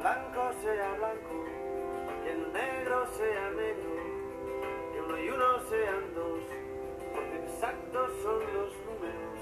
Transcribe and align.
blanco 0.00 0.50
sea 0.62 0.94
blanco, 0.94 1.44
que 2.24 2.30
el 2.32 2.52
negro 2.52 3.06
sea 3.08 3.50
negro, 3.50 3.90
que 4.92 5.00
uno 5.02 5.18
y 5.18 5.28
uno 5.28 5.60
sean 5.68 6.14
dos, 6.14 6.40
porque 7.14 7.36
exactos 7.44 8.10
son 8.22 8.40
los 8.54 8.72
números. 8.86 9.38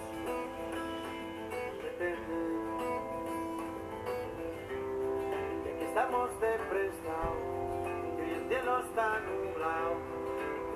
Depende. 1.82 2.36
Y 5.64 5.68
aquí 5.68 5.84
estamos 5.84 6.40
de 6.40 6.58
prestado, 6.70 7.36
que 8.16 8.34
el 8.34 8.48
cielo 8.48 8.80
está 8.80 9.20
nublado, 9.20 9.94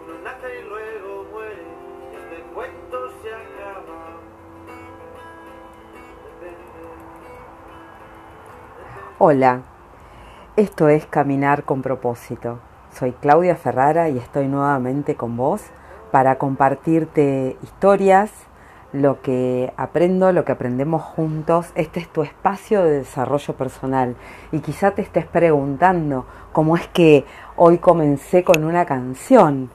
uno 0.04 0.18
nace 0.22 0.60
y 0.60 0.62
luego 0.62 1.24
muere, 1.32 1.66
este 2.12 2.42
cuento 2.54 3.10
se 3.20 3.34
acaba. 3.34 4.12
Hola, 9.19 9.62
esto 10.56 10.88
es 10.88 11.06
Caminar 11.06 11.65
con 11.65 11.80
propósito. 11.80 12.59
Soy 12.93 13.12
Claudia 13.12 13.56
Ferrara 13.56 14.10
y 14.10 14.19
estoy 14.19 14.48
nuevamente 14.48 15.15
con 15.15 15.37
vos 15.37 15.62
para 16.10 16.37
compartirte 16.37 17.56
historias, 17.62 18.30
lo 18.93 19.23
que 19.23 19.73
aprendo, 19.79 20.30
lo 20.33 20.45
que 20.45 20.52
aprendemos 20.52 21.01
juntos. 21.01 21.70
Este 21.74 22.01
es 22.01 22.09
tu 22.09 22.23
espacio 22.23 22.84
de 22.84 22.98
desarrollo 22.98 23.55
personal 23.57 24.15
y 24.52 24.60
quizá 24.60 24.91
te 24.91 25.01
estés 25.01 25.24
preguntando 25.24 26.27
cómo 26.52 26.77
es 26.77 26.87
que 26.88 27.24
hoy 27.57 27.79
comencé 27.79 28.45
con 28.45 28.65
una 28.65 28.84
canción. 28.84 29.71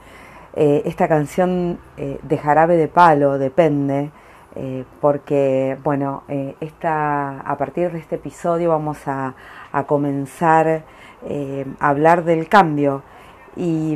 Eh, 0.54 0.84
esta 0.86 1.08
canción 1.08 1.80
eh, 1.98 2.20
de 2.22 2.38
jarabe 2.38 2.78
de 2.78 2.88
palo 2.88 3.40
depende. 3.40 4.12
Eh, 4.60 4.86
porque 5.02 5.78
bueno, 5.84 6.24
eh, 6.28 6.56
esta, 6.62 7.42
a 7.42 7.58
partir 7.58 7.92
de 7.92 8.00
este 8.00 8.16
episodio 8.16 8.70
vamos 8.70 9.08
a, 9.08 9.36
a 9.72 9.84
comenzar 9.84 10.82
eh, 11.28 11.66
a 11.80 11.90
hablar 11.90 12.24
del 12.24 12.50
cambio. 12.50 13.04
Y, 13.56 13.96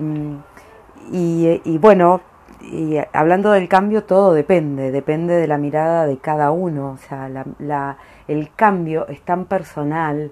y, 1.11 1.61
y 1.65 1.77
bueno, 1.79 2.21
y 2.61 2.97
hablando 3.11 3.51
del 3.51 3.67
cambio 3.67 4.03
todo 4.03 4.33
depende, 4.33 4.91
depende 4.91 5.33
de 5.33 5.47
la 5.47 5.57
mirada 5.57 6.05
de 6.05 6.17
cada 6.19 6.51
uno, 6.51 6.91
o 6.91 6.97
sea, 6.97 7.27
la, 7.27 7.43
la, 7.57 7.97
el 8.27 8.51
cambio 8.55 9.07
es 9.07 9.21
tan 9.21 9.45
personal, 9.45 10.31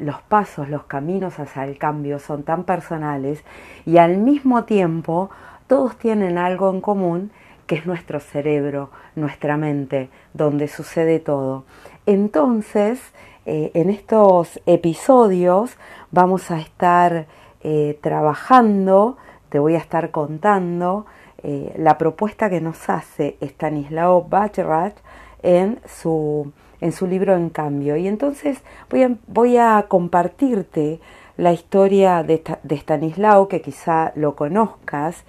los 0.00 0.22
pasos, 0.22 0.68
los 0.68 0.84
caminos 0.84 1.40
hacia 1.40 1.64
el 1.64 1.78
cambio 1.78 2.20
son 2.20 2.44
tan 2.44 2.62
personales 2.62 3.42
y 3.84 3.96
al 3.96 4.18
mismo 4.18 4.64
tiempo 4.64 5.30
todos 5.66 5.96
tienen 5.96 6.38
algo 6.38 6.70
en 6.70 6.80
común 6.80 7.32
que 7.68 7.76
es 7.76 7.86
nuestro 7.86 8.18
cerebro, 8.18 8.90
nuestra 9.14 9.58
mente, 9.58 10.08
donde 10.32 10.66
sucede 10.68 11.20
todo. 11.20 11.64
Entonces, 12.06 12.98
eh, 13.44 13.70
en 13.74 13.90
estos 13.90 14.58
episodios 14.64 15.76
vamos 16.10 16.50
a 16.50 16.58
estar 16.58 17.26
eh, 17.60 17.98
trabajando, 18.00 19.18
te 19.50 19.58
voy 19.58 19.74
a 19.74 19.78
estar 19.78 20.10
contando 20.10 21.04
eh, 21.42 21.74
la 21.76 21.98
propuesta 21.98 22.48
que 22.48 22.62
nos 22.62 22.88
hace 22.88 23.36
Stanislao 23.42 24.22
Bachrach 24.22 24.94
en 25.42 25.78
su, 25.86 26.50
en 26.80 26.92
su 26.92 27.06
libro 27.06 27.36
En 27.36 27.50
Cambio. 27.50 27.96
Y 27.96 28.08
entonces 28.08 28.62
voy 28.88 29.02
a, 29.02 29.10
voy 29.26 29.58
a 29.58 29.84
compartirte 29.88 31.00
la 31.36 31.52
historia 31.52 32.22
de, 32.22 32.42
de 32.62 32.76
Stanislao, 32.76 33.46
que 33.46 33.60
quizá 33.60 34.12
lo 34.16 34.34
conozcas, 34.34 35.24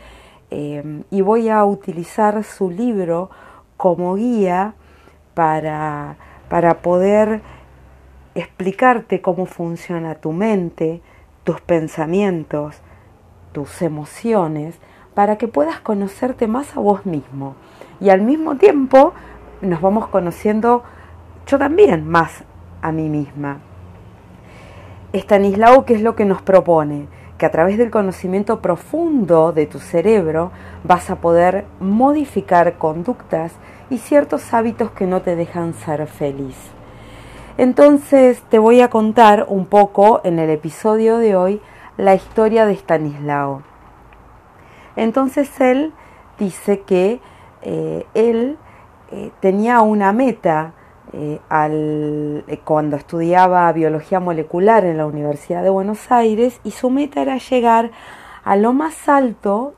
eh, 0.52 1.04
y 1.12 1.22
voy 1.22 1.50
a 1.50 1.64
utilizar 1.66 2.44
su 2.44 2.70
libro 2.70 3.30
como 3.78 4.16
guía 4.16 4.74
para, 5.34 6.18
para 6.50 6.82
poder 6.82 7.42
explicarte 8.36 9.22
cómo 9.22 9.46
funciona 9.46 10.16
tu 10.16 10.32
mente, 10.32 11.02
tus 11.44 11.62
pensamientos, 11.62 12.82
tus 13.52 13.82
emociones, 13.82 14.80
para 15.14 15.38
que 15.38 15.48
puedas 15.48 15.80
conocerte 15.80 16.48
más 16.48 16.76
a 16.78 16.80
vos 16.80 17.06
mismo. 17.06 17.56
Y 18.00 18.10
al 18.10 18.22
mismo 18.22 18.56
tiempo 18.56 19.14
nos 19.62 19.82
vamos 19.82 20.08
conociendo 20.08 20.84
yo 21.46 21.58
también 21.58 22.08
más 22.08 22.44
a 22.82 22.92
mí 22.92 23.10
misma. 23.10 23.60
Stanislao, 25.14 25.86
¿qué 25.86 25.96
es 25.96 26.02
lo 26.02 26.16
que 26.16 26.26
nos 26.26 26.42
propone? 26.42 27.08
Que 27.40 27.48
a 27.48 27.52
través 27.52 27.80
del 27.80 27.90
conocimiento 27.90 28.62
profundo 28.62 29.52
de 29.52 29.66
tu 29.66 29.80
cerebro 29.80 30.52
vas 30.84 31.10
a 31.10 31.16
poder 31.16 31.66
modificar 31.80 32.78
conductas 32.78 33.54
y 33.90 33.98
ciertos 33.98 34.54
hábitos 34.54 34.92
que 34.92 35.08
no 35.08 35.24
te 35.24 35.36
dejan 35.36 35.74
ser 35.74 36.06
feliz. 36.06 36.58
Entonces 37.58 38.42
te 38.50 38.60
voy 38.60 38.82
a 38.82 38.90
contar 38.90 39.46
un 39.50 39.66
poco 39.66 40.22
en 40.24 40.38
el 40.38 40.50
episodio 40.50 41.18
de 41.18 41.36
hoy 41.36 41.62
la 41.98 42.14
historia 42.14 42.66
de 42.66 42.74
Stanislao. 42.74 43.64
Entonces 44.96 45.60
él 45.60 45.94
dice 46.38 46.82
que 46.82 47.20
eh, 47.62 48.06
él 48.14 48.58
eh, 49.12 49.32
tenía 49.40 49.82
una 49.82 50.12
meta 50.12 50.74
eh, 51.14 51.40
al, 51.50 52.46
cuando 52.64 52.96
estudiaba 52.96 53.72
biología 53.72 54.20
molecular 54.20 54.86
en 54.86 54.98
la 54.98 55.06
Universidad 55.06 55.64
de 55.64 55.70
Buenos 55.70 56.12
Aires 56.12 56.60
y 56.64 56.72
su 56.72 56.90
meta 56.90 57.22
era 57.22 57.38
llegar 57.38 57.92
a 58.44 58.56
lo 58.56 58.74
más 58.74 59.10
alto 59.10 59.74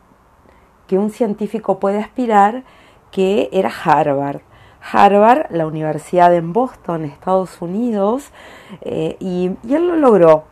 que 0.88 0.98
un 0.98 1.10
científico 1.10 1.80
puede 1.80 2.00
aspirar, 2.00 2.64
que 3.12 3.50
era 3.54 3.72
Harvard. 3.84 4.42
Harvard, 4.82 5.46
la 5.52 5.68
universidad 5.68 6.34
en 6.36 6.54
Boston, 6.54 7.06
Estados 7.06 7.62
Unidos, 7.62 8.32
eh, 8.82 9.16
y, 9.20 9.52
él 9.70 9.88
lo 9.88 9.96
logró. 9.96 10.44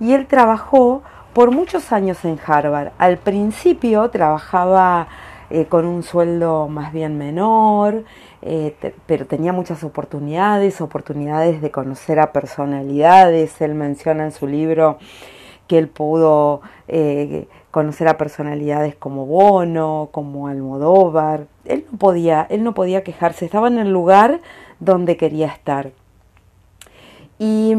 Y 0.00 0.12
él 0.12 0.26
trabajó 0.26 1.02
por 1.32 1.50
muchos 1.50 1.92
años 1.92 2.24
en 2.24 2.38
Harvard. 2.46 2.92
Al 2.98 3.18
principio 3.18 4.08
trabajaba 4.10 5.08
eh, 5.50 5.66
con 5.66 5.86
un 5.86 6.02
sueldo 6.02 6.68
más 6.68 6.92
bien 6.92 7.18
menor, 7.18 8.04
eh, 8.42 8.74
pero 9.06 9.26
tenía 9.26 9.52
muchas 9.52 9.84
oportunidades, 9.84 10.80
oportunidades 10.80 11.60
de 11.60 11.70
conocer 11.70 12.18
a 12.18 12.32
personalidades. 12.32 13.60
Él 13.60 13.74
menciona 13.74 14.24
en 14.24 14.32
su 14.32 14.46
libro 14.46 14.98
que 15.66 15.78
él 15.78 15.88
pudo 15.88 16.60
eh, 16.88 17.46
conocer 17.70 18.08
a 18.08 18.16
personalidades 18.16 18.96
como 18.96 19.26
Bono, 19.26 20.08
como 20.12 20.48
Almodóvar. 20.48 21.46
Él 21.64 21.84
no 21.90 21.98
podía, 21.98 22.46
él 22.50 22.62
no 22.62 22.74
podía 22.74 23.02
quejarse, 23.02 23.44
estaba 23.44 23.68
en 23.68 23.78
el 23.78 23.90
lugar 23.90 24.40
donde 24.80 25.16
quería 25.16 25.48
estar. 25.48 25.92
Y 27.38 27.74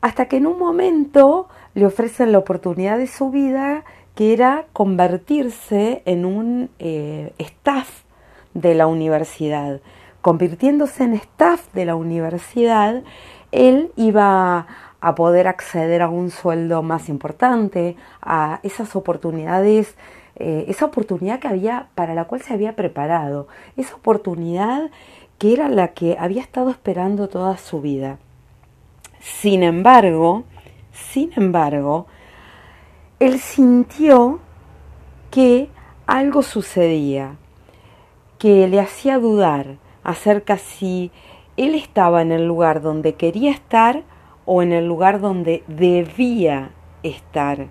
hasta 0.00 0.26
que 0.26 0.36
en 0.36 0.46
un 0.46 0.58
momento 0.58 1.48
le 1.74 1.86
ofrecen 1.86 2.32
la 2.32 2.38
oportunidad 2.38 2.98
de 2.98 3.06
su 3.06 3.30
vida 3.30 3.84
que 4.14 4.32
era 4.32 4.66
convertirse 4.72 6.02
en 6.04 6.24
un 6.24 6.70
eh, 6.78 7.32
staff 7.38 8.02
de 8.54 8.74
la 8.74 8.86
universidad. 8.86 9.80
Convirtiéndose 10.22 11.04
en 11.04 11.14
staff 11.14 11.72
de 11.72 11.84
la 11.84 11.96
universidad, 11.96 13.02
él 13.52 13.90
iba 13.96 14.66
a 15.00 15.14
poder 15.14 15.48
acceder 15.48 16.00
a 16.00 16.08
un 16.08 16.30
sueldo 16.30 16.82
más 16.82 17.08
importante, 17.08 17.96
a 18.22 18.60
esas 18.62 18.96
oportunidades, 18.96 19.96
eh, 20.36 20.64
esa 20.68 20.86
oportunidad 20.86 21.40
que 21.40 21.48
había, 21.48 21.88
para 21.94 22.14
la 22.14 22.24
cual 22.24 22.40
se 22.40 22.54
había 22.54 22.74
preparado, 22.74 23.46
esa 23.76 23.96
oportunidad 23.96 24.90
que 25.38 25.52
era 25.52 25.68
la 25.68 25.88
que 25.88 26.16
había 26.18 26.40
estado 26.40 26.70
esperando 26.70 27.28
toda 27.28 27.56
su 27.58 27.80
vida. 27.80 28.18
Sin 29.20 29.62
embargo, 29.62 30.44
sin 30.92 31.32
embargo, 31.36 32.06
él 33.24 33.38
sintió 33.38 34.38
que 35.30 35.70
algo 36.06 36.42
sucedía, 36.42 37.36
que 38.38 38.68
le 38.68 38.80
hacía 38.80 39.18
dudar 39.18 39.78
acerca 40.02 40.58
si 40.58 41.10
él 41.56 41.74
estaba 41.74 42.20
en 42.20 42.32
el 42.32 42.46
lugar 42.46 42.82
donde 42.82 43.14
quería 43.14 43.50
estar 43.50 44.02
o 44.44 44.60
en 44.60 44.74
el 44.74 44.86
lugar 44.86 45.22
donde 45.22 45.64
debía 45.68 46.72
estar. 47.02 47.68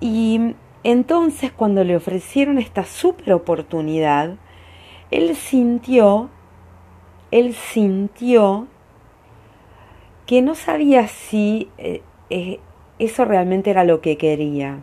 Y 0.00 0.54
entonces 0.84 1.52
cuando 1.52 1.84
le 1.84 1.94
ofrecieron 1.94 2.56
esta 2.56 2.84
super 2.84 3.30
oportunidad, 3.34 4.36
él 5.10 5.36
sintió, 5.36 6.30
él 7.30 7.52
sintió 7.52 8.68
que 10.24 10.40
no 10.40 10.54
sabía 10.54 11.08
si 11.08 11.68
eh, 11.76 12.00
eh, 12.30 12.60
eso 12.98 13.24
realmente 13.24 13.70
era 13.70 13.84
lo 13.84 14.00
que 14.00 14.16
quería. 14.16 14.82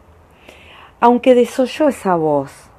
Aunque 1.00 1.36
desoyó 1.36 1.88
esa 1.88 2.16
voz 2.16 2.70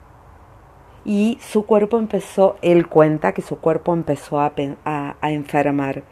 y 1.05 1.39
su 1.41 1.67
cuerpo 1.67 1.99
empezó, 1.99 2.57
él 2.63 2.87
cuenta 2.87 3.33
que 3.33 3.43
su 3.43 3.59
cuerpo 3.59 3.93
empezó 3.95 4.41
a, 4.41 4.53
enfermar. 5.23 6.05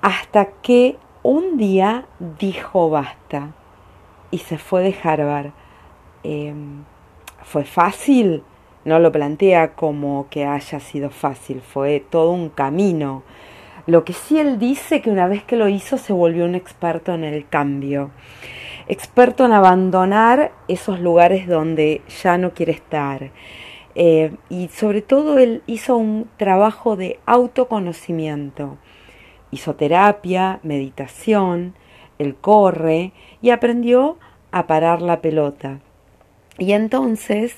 Hasta 0.00 0.46
que 0.62 0.96
un 1.22 1.56
día 1.56 2.06
dijo 2.38 2.88
basta 2.88 3.52
y 4.30 4.38
se 4.38 4.58
fue 4.58 4.82
de 4.82 4.96
Harvard. 5.02 5.50
Eh, 6.24 6.54
¿Fue 7.42 7.64
fácil? 7.64 8.42
No 8.84 8.98
lo 8.98 9.12
plantea 9.12 9.74
como 9.74 10.28
que 10.30 10.46
haya 10.46 10.80
sido 10.80 11.10
fácil, 11.10 11.60
fue 11.60 12.00
todo 12.08 12.30
un 12.30 12.48
camino 12.48 13.24
Lo 13.86 14.04
que 14.04 14.12
sí 14.12 14.38
él 14.38 14.58
dice 14.58 15.00
que 15.00 15.10
una 15.10 15.28
vez 15.28 15.44
que 15.44 15.56
lo 15.56 15.68
hizo 15.68 15.96
se 15.96 16.12
volvió 16.12 16.44
un 16.44 16.56
experto 16.56 17.14
en 17.14 17.22
el 17.22 17.48
cambio, 17.48 18.10
experto 18.88 19.44
en 19.46 19.52
abandonar 19.52 20.50
esos 20.66 20.98
lugares 20.98 21.46
donde 21.46 22.02
ya 22.22 22.36
no 22.36 22.52
quiere 22.52 22.72
estar. 22.72 23.30
Eh, 23.94 24.32
y 24.50 24.68
sobre 24.68 25.02
todo 25.02 25.38
él 25.38 25.62
hizo 25.66 25.96
un 25.96 26.28
trabajo 26.36 26.96
de 26.96 27.20
autoconocimiento. 27.26 28.76
Hizo 29.52 29.76
terapia, 29.76 30.58
meditación, 30.64 31.74
él 32.18 32.34
corre 32.34 33.12
y 33.40 33.50
aprendió 33.50 34.18
a 34.50 34.66
parar 34.66 35.00
la 35.00 35.20
pelota. 35.20 35.78
Y 36.58 36.72
entonces 36.72 37.54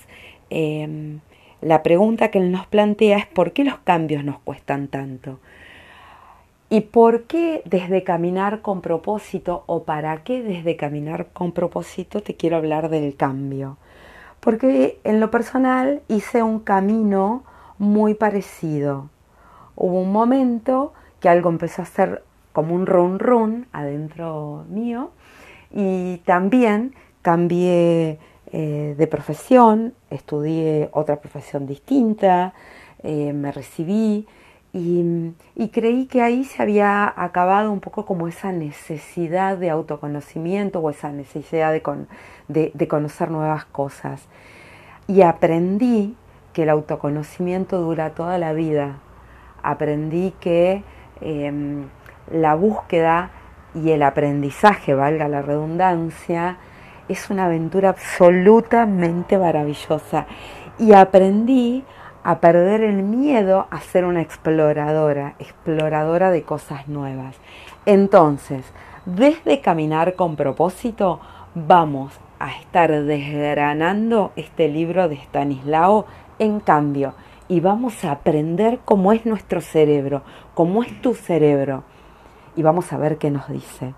em, 0.51 1.21
la 1.63 1.83
pregunta 1.83 2.31
que 2.31 2.39
él 2.39 2.53
nos 2.53 2.67
plantea 2.67 3.17
es 3.19 3.27
¿por 3.27 3.53
qué 3.53 3.65
los 3.65 3.79
cambios 3.79 4.25
nos 4.25 4.39
cuestan 4.41 4.89
tanto? 4.89 5.41
¿Y 6.71 6.83
por 6.83 7.23
qué 7.23 7.63
desde 7.65 8.05
caminar 8.05 8.61
con 8.61 8.83
propósito 8.83 9.65
o 9.67 9.85
para 9.85 10.23
qué 10.23 10.43
desde 10.43 10.77
caminar 10.77 11.29
con 11.33 11.53
propósito 11.53 12.23
te 12.23 12.35
quiero 12.35 12.59
hablar 12.59 12.91
del 12.91 13.17
cambio? 13.17 13.79
Porque 14.41 15.01
en 15.03 15.19
lo 15.19 15.31
personal 15.31 16.03
hice 16.09 16.43
un 16.43 16.61
camino 16.61 17.43
muy 17.79 18.13
parecido. 18.13 19.09
Hubo 19.77 20.03
un 20.03 20.13
momento 20.13 20.93
que 21.21 21.31
algo 21.31 21.49
empezó 21.49 21.81
a 21.81 21.87
hacer 21.87 22.23
como 22.53 22.75
un 22.75 22.85
run 22.85 23.19
run 23.19 23.67
adentro 23.73 24.67
mío 24.69 25.11
y 25.71 26.19
también 26.27 26.95
cambié 27.23 28.19
eh, 28.53 28.95
de 28.97 29.07
profesión, 29.07 29.95
estudié 30.11 30.91
otra 30.93 31.17
profesión 31.17 31.67
distinta, 31.67 32.53
eh, 33.03 33.33
me 33.33 33.53
recibí 33.53 34.27
y, 34.73 35.35
creí 35.73 36.07
que 36.07 36.23
ahí 36.23 36.45
se 36.45 36.63
había 36.63 37.13
acabado 37.17 37.73
un 37.73 37.81
poco 37.81 38.05
como 38.05 38.29
esa 38.29 38.53
necesidad 38.53 39.57
de 39.57 39.71
autoconocimiento 39.71 40.81
o 40.81 40.91
esa 40.91 41.11
necesidad 41.11 41.73
de, 41.73 42.89
conocer 42.89 43.31
nuevas 43.31 43.65
cosas. 43.65 44.29
Y 45.07 45.23
aprendí 45.23 46.17
que 46.53 46.65
el 46.65 46.71
autoconocimiento 46.71 47.81
dura 47.81 48.11
toda 48.11 48.37
la 48.37 48.53
vida. 48.53 48.99
Aprendí 49.63 50.35
que 50.41 50.83
em, 51.21 51.87
la 52.31 52.55
búsqueda 52.55 53.31
y 53.75 53.91
el 53.91 54.03
aprendizaje, 54.03 54.95
valga 54.95 55.29
la 55.29 55.41
redundancia, 55.41 56.59
es 57.09 57.31
una 57.31 57.47
aventura 57.47 57.89
absolutamente 57.91 59.39
maravillosa. 59.39 60.27
Y 60.79 60.93
aprendí 60.93 61.85
a 62.29 62.41
perder 62.41 62.83
el 62.83 63.03
miedo 63.03 63.69
a 63.71 63.81
ser 63.81 64.05
una 64.05 64.21
exploradora, 64.21 65.35
exploradora 65.39 66.31
de 66.31 66.43
cosas 66.43 66.87
nuevas. 66.87 67.35
Entonces, 67.87 68.67
desde 69.07 69.63
caminar 69.63 70.13
con 70.13 70.37
propósito, 70.37 71.21
vamos 71.55 72.13
a 72.39 72.53
estar 72.53 72.91
desgranando 73.05 74.33
este 74.37 74.69
libro 74.69 75.09
de 75.09 75.15
Stanislao 75.15 76.05
en 76.39 76.61
cambio 76.61 77.15
y 77.49 77.61
vamos 77.61 78.05
a 78.05 78.11
aprender 78.11 78.81
cómo 78.85 79.15
es 79.15 79.25
nuestro 79.25 79.63
cerebro, 79.63 80.21
cómo 80.53 80.83
es 80.83 81.01
tu 81.01 81.15
cerebro 81.15 81.83
y 82.57 82.63
vamos 82.63 82.93
a 82.93 82.99
ver 82.99 83.17
qué 83.17 83.31
nos 83.31 83.49
dice. 83.49 83.95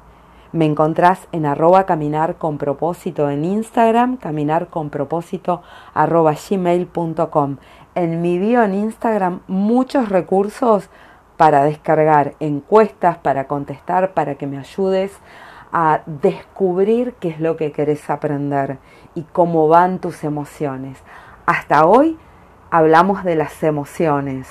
Me 0.52 0.64
encontrás 0.64 1.28
en 1.30 1.46
arroba 1.46 1.86
caminar 1.86 2.36
con 2.36 2.58
propósito 2.58 3.30
en 3.30 3.44
Instagram, 3.44 4.16
caminar 4.16 4.68
con 4.68 4.90
propósito 4.90 5.62
arroba 5.94 6.34
gmail.com 6.34 7.56
en 7.94 8.22
mi 8.22 8.38
bio 8.38 8.62
en 8.62 8.74
Instagram 8.74 9.40
muchos 9.46 10.08
recursos 10.08 10.88
para 11.36 11.64
descargar 11.64 12.34
encuestas, 12.40 13.18
para 13.18 13.46
contestar, 13.46 14.12
para 14.12 14.34
que 14.34 14.46
me 14.46 14.58
ayudes 14.58 15.18
a 15.72 16.00
descubrir 16.06 17.14
qué 17.14 17.28
es 17.28 17.40
lo 17.40 17.56
que 17.56 17.72
querés 17.72 18.10
aprender 18.10 18.78
y 19.14 19.22
cómo 19.22 19.68
van 19.68 20.00
tus 20.00 20.24
emociones. 20.24 20.98
Hasta 21.46 21.86
hoy 21.86 22.18
hablamos 22.70 23.24
de 23.24 23.36
las 23.36 23.62
emociones. 23.62 24.48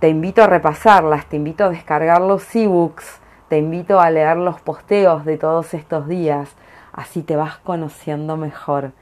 Te 0.00 0.08
invito 0.08 0.42
a 0.42 0.46
repasarlas, 0.46 1.26
te 1.26 1.36
invito 1.36 1.64
a 1.64 1.70
descargar 1.70 2.20
los 2.20 2.54
ebooks, 2.54 3.20
te 3.48 3.58
invito 3.58 4.00
a 4.00 4.10
leer 4.10 4.36
los 4.36 4.60
posteos 4.60 5.24
de 5.24 5.38
todos 5.38 5.74
estos 5.74 6.08
días, 6.08 6.56
así 6.92 7.22
te 7.22 7.36
vas 7.36 7.58
conociendo 7.58 8.36
mejor. 8.36 8.92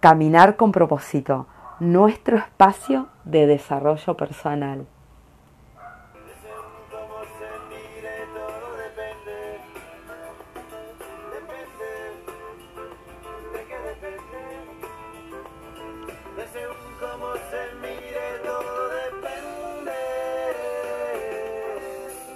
Caminar 0.00 0.56
con 0.56 0.72
propósito 0.72 1.46
nuestro 1.80 2.36
espacio 2.36 3.08
de 3.24 3.46
desarrollo 3.46 4.16
personal. 4.16 4.86